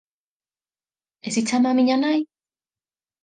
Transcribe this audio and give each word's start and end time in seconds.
E 1.27 1.29
si 1.33 1.41
chama 1.49 1.69
á 1.73 1.77
miña 1.77 1.97
nai? 2.03 2.19